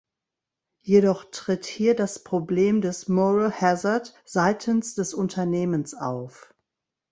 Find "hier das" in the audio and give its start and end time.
1.67-2.23